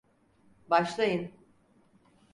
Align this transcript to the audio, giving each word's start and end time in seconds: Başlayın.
Başlayın. 0.69 1.31